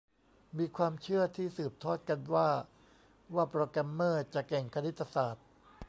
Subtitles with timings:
[0.57, 2.49] มีความเชื่อที่สืบทอดกันว่า
[3.35, 5.45] ว่าโปรแกรมเมอร์จะเก่งคณิตศาสตร์